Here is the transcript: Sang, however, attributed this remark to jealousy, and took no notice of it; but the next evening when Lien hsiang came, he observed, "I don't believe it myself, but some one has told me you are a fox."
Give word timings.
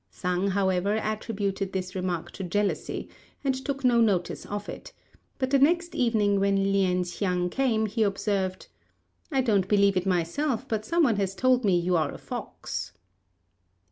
Sang, 0.09 0.47
however, 0.47 0.95
attributed 0.95 1.73
this 1.73 1.93
remark 1.93 2.31
to 2.31 2.43
jealousy, 2.43 3.07
and 3.43 3.53
took 3.53 3.83
no 3.83 4.01
notice 4.01 4.47
of 4.47 4.67
it; 4.67 4.91
but 5.37 5.51
the 5.51 5.59
next 5.59 5.93
evening 5.93 6.39
when 6.39 6.73
Lien 6.73 7.03
hsiang 7.03 7.51
came, 7.51 7.85
he 7.85 8.01
observed, 8.01 8.65
"I 9.31 9.41
don't 9.41 9.67
believe 9.67 9.95
it 9.95 10.07
myself, 10.07 10.67
but 10.67 10.85
some 10.85 11.03
one 11.03 11.17
has 11.17 11.35
told 11.35 11.63
me 11.63 11.77
you 11.79 11.95
are 11.97 12.11
a 12.11 12.17
fox." 12.17 12.93